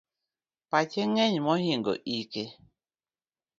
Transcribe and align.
Pache 0.69 1.01
ng'eny 1.09 1.37
mohingo 1.45 1.93
ike 2.17 2.43